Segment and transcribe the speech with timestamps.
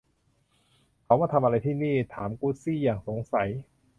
[1.03, 3.49] 'เขามาทำอะไรที่นี่?' ถามกุสซี่อย่างสงสัย